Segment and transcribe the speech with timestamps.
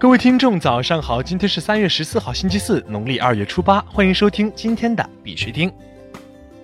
[0.00, 1.20] 各位听众，早上好！
[1.20, 3.80] 今天是三月十四号，星期四，农历二月初八。
[3.88, 5.72] 欢迎收听今天的必须听。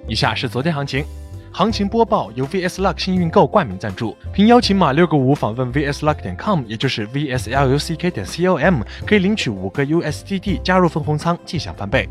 [0.07, 1.05] 以下是昨天行情，
[1.51, 12.09] 行情播报由 VS Luck 幸运购冠名赞助，凭邀请码六个五访问 VSLuck 点 com，也就是 VSLUCK 点 com，可以领取五个 USDT 加入分红仓，即享翻倍。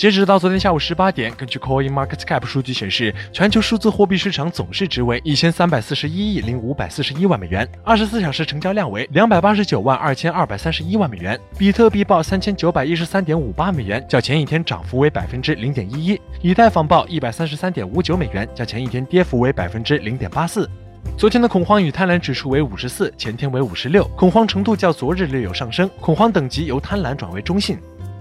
[0.00, 11.38] 截止到昨天下午十八点，根据 Coin Market Cap 数据显示，全球数字货币市场总市值为一千三百四十一亿零五百四十一万美元，二十四小时成交量为两百八十九万二千二百三十一万美元。
[11.58, 20.66] 比特币报三千九百一十三点五八美元，较前一天涨幅为百分之零点一一；以太坊报一百三十三点五九美元，较前一天跌幅为百分之零点八四。
[21.18, 27.78] 昨天的恐慌与贪婪指数为五十四，前天为五十六，恐慌程度较昨日略有上升，恐慌等级由贪婪转为中性。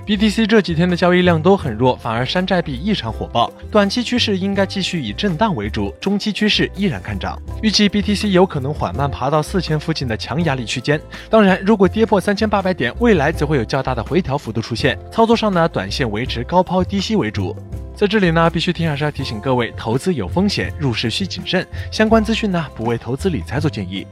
[0.10, 3.48] BTC 这几天的交易量都很弱，反而山寨币异常火爆。
[3.70, 7.40] 短期趋势应该继续以震荡为主，中期趋势依然看涨。
[7.62, 11.00] 预计 BTC 有可能缓慢爬到四千附近的强压力区间。
[11.30, 14.98] 当然，如果跌破三千八百点，未来则会有较大的回调幅度出现。
[15.12, 17.56] 操作上呢，短线维持高抛低吸为主。
[17.96, 21.64] 在这里呢，必须听还是要提醒各位，投资有风险，入市需谨慎。
[21.92, 24.08] 相关资讯呢，不为投资理财做建议。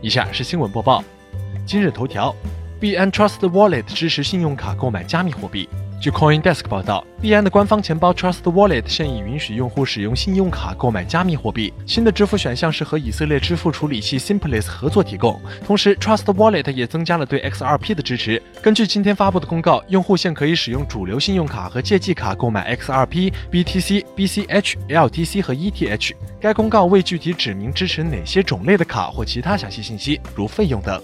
[0.00, 1.04] 以下是新闻播报。
[1.64, 2.34] 今日头条。
[2.80, 5.68] 币安 Trust Wallet 支持信用卡购买加密货币。
[6.00, 11.70] 据 CoinDesk 报道，币安的官方钱包 Trust Wallet 现已允许用户使用信用卡购买加密货币。
[11.84, 15.38] 新的支付选项是和以色列支付处理器 Simplex 合作提供。
[15.62, 18.42] 同时，Trust Wallet 也增加了对 XRP 的支持。
[18.62, 26.12] 根据今天发布的公告，用户现可以使用主流信用卡和借记卡购买 XRP、BTC、BCH、LTC 和 ETH。
[26.40, 30.98] 该公告未具体指明支持哪些种类的卡或其他详细信息，如费用等。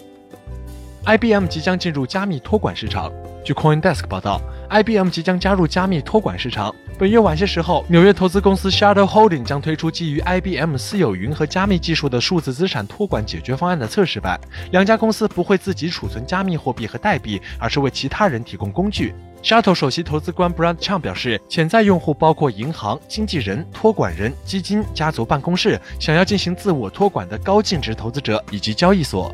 [1.06, 3.12] IBM 即将进入加密托管市场。
[3.44, 4.40] 据 CoinDesk 报道
[4.70, 6.74] ，IBM 即将加入加密托管市场。
[6.98, 14.40] 本月晚些时候，纽约投资公司 Shadow Holding 将推出基于 IBM 私有云和加密技术的数字资产托管解决方案的测试版。
[14.72, 19.14] 两家公司不会自己储存加密货币和代币，而是为其他人提供工具。
[19.44, 29.32] Shadow 首席投资官 Brad Chang 表示，潜在用户包括银行、经纪人、托管人、基金、家族办公室、想要进行自我托管的高净值投资者以及交易所。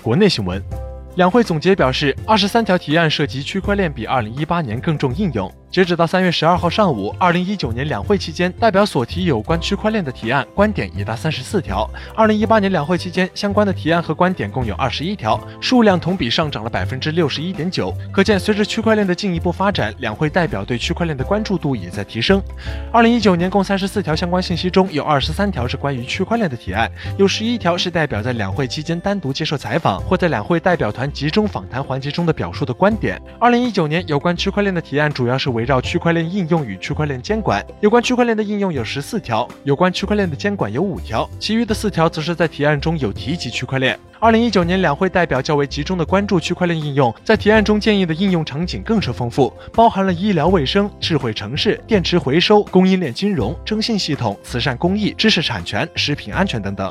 [0.00, 0.62] 国内新闻。
[1.16, 5.52] 两会总结表示，二十三条提案涉及区块链比二零一八年更重应用。
[5.70, 11.88] 截止到三月十二号上午，二零一九年两会期间，代表所提有关区块链的提案观点已达三十四条。
[12.16, 17.94] 二零一八年两会期间，相关的提案和观点共有二十一条，数量同比上涨了百分之六十一点九。
[18.12, 22.42] 可见，随着区块链的进一步发展，两会代表对区块链的关注度也在提升。
[22.92, 33.22] 二零一九年共三十四条相关信息中，有二十三条是关于区块链的提案，有十一条是代表在两会期间单独接受采访或在两会代表团集中访谈环节中的表述的观点。
[33.38, 43.98] 二零一九年有关区块链的提案主要是为围绕区块链应用与区块链监管，有关区块链的应用有十四条，有关区块链的监管有五条，其余的四条则是在提案中有提及区块链。
[44.18, 56.90] 二零一九年两会代表较为集中的关注区块链应用，在提案中建议的应用场景更是丰富，包含了医疗卫生、智慧城市、电池回收、供应链金融、征信系统、慈善公益、知识产权、食品安全等等。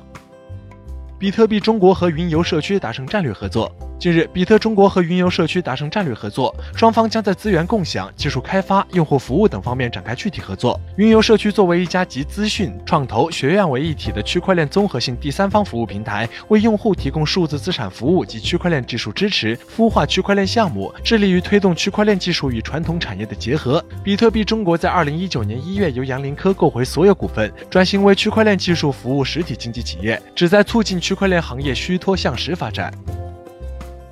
[1.18, 3.72] 比特币中国和云游社区达成战略合作。
[4.00, 10.80] 近日，比特中国和云游社区达成战略合作，双方将在资源共享、技术开发、用户服务等方面展开具体合作。
[10.96, 23.84] 云游社区作为一家集资讯、创投、学院为一体的区块链综合性第三方服务平台，为用户提供数字资产服务及区块链技术支持，孵化区块链项目，致力于推动区块链技术与传统产业的结合。
[24.02, 32.94] 比特币中国在二零一九年一月由杨林科购回所有股份，转型为区块链技术服务实体经济企业，旨在促进区块链行业虚脱向实发展。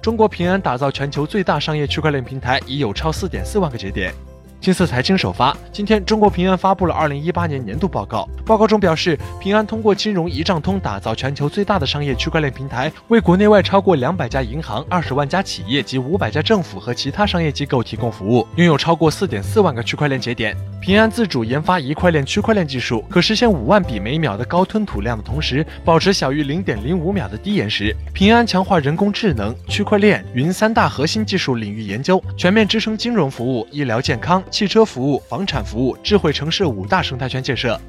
[0.08, 4.14] 中国平安打造全球最大商业区块链平台，已有超四点四万个节点。
[4.60, 8.28] 金色财经首发，今天中国平安发布了二零一八年年度报告。
[8.46, 20.58] 报告中表示，平安通过金融一账通打造全球最大的商业区块链平台，为国内外超过两百家银行、二十万家企业及五百家政府和其他商业机构提供服务，拥有超过四点四万个区块链节点。
[20.82, 27.96] 平安自主研发一块链区块链技术，可实现五万笔每秒的高吞吐量的同时，保持小于零点零五秒的低延时。
[28.14, 34.44] 平安强化人工智能、区块链、云三大核心技术领域研究，全面支撑金融服务、医疗健康。
[34.50, 37.80] 汽车服务、房产服务、智慧城市五大生态圈建设。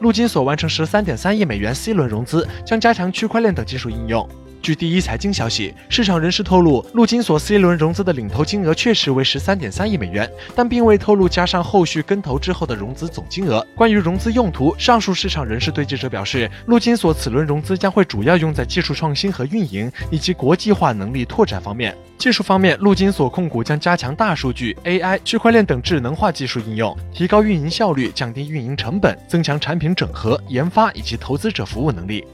[0.00, 4.28] 陆金所完成十三点三亿美元 C 轮融资，将加强区块链等技术应用。
[4.62, 13.66] 据第一财经消息，市场人士透露，陆金所 C 轮融资的领投金额确实为十三点三亿美元，但并未透露加上后续跟投之后的融资总金额。
[13.74, 21.92] 关于融资用途，上述市场人士对记者表示，陆金所此轮融资将会主要用在技术创新和运营以及国际化能力拓展方面。
[22.16, 32.24] 技术方面，陆金所控股将加强大数据、AI、区块链等智能化技术应用，提高运营效率，降低运营成本，增强产品整合、研发以及投资者服务能力。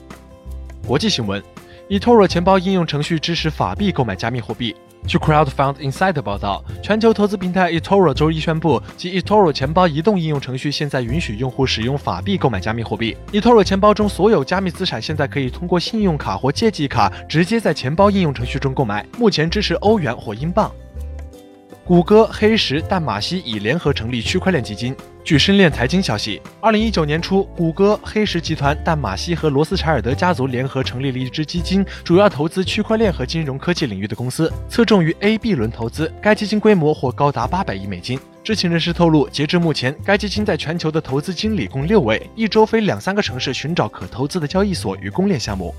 [0.86, 1.42] 国际新闻。
[1.88, 4.76] eToro 钱包应用程序支持法币购买加密货币。
[5.06, 13.16] 据 Crowdfund Insider 报道，全球投资平台 eToro 周一宣布，其 eToro 钱包移动应用程序现在允许用户使用法币购买加密货币。
[13.32, 20.70] eToro 钱包中所有加密资产现在可以通过信用卡或借记卡直接在钱包应用程序中购买，目前支持欧元或英镑。
[21.86, 24.94] 谷歌、黑石、淡马锡已联合成立区块链基金。
[25.28, 36.10] 据深链财经消息，二零一九年初，谷歌、黑石集团、淡马锡和罗斯柴尔德家族联合成立了一支基金，主要投资区块链和金融科技领域的公司，侧重于 A、B 轮投资。
[36.22, 38.18] 该基金规模或高达八百亿美金。
[38.42, 45.74] 知情人士透露，截至目前，该基金在全球的投资经理共六位，一周飞两三个城市寻找可投资的交易所与公链项目。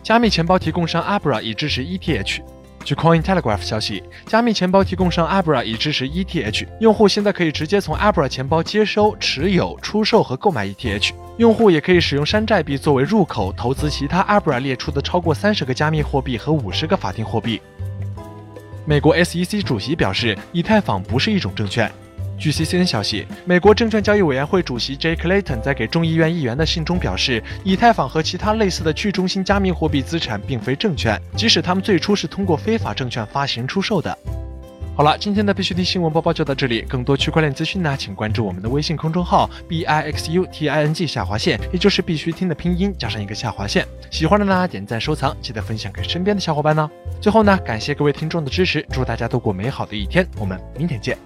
[0.00, 2.38] 加密钱包提供商 Abra 已支持 ETH。
[2.84, 11.12] 据 Cointelegraph 消息，加密钱包提供商 Abra 已支持 ETH，用户现在可以直接从 Abra 钱包接收、持有、出售和购买 ETH。
[11.38, 17.60] 用户也可以使用山寨币作为入口，投资其他 Abra 列出的超过三十个加密货币和五十个法定货币。
[18.84, 21.90] 美国 SEC 主席表示，以太坊不是一种证券。
[22.42, 34.18] 据 CCN 消息，美国证券交易委员会主席 Jay Clayton 在给众议院议员的信中表示，以太坊和其他类似的去中心加密货币资产并非证券，即使他们最初是通过非法证券发行出售的。
[34.96, 36.82] 好了，今天的必须听新闻播报就到这里。
[36.82, 43.86] 更多区块链资讯呢，请关注我们的微信公众号 b i x u t i n g 下划线，也就是必须听的拼音加上一个下划线。
[44.10, 46.90] 喜欢的呢，点赞收藏，记得分享给身边的小伙伴呢。
[47.20, 51.16] 最后呢，感谢各位听众的支持，祝大家度过美好的一天，我们明天见。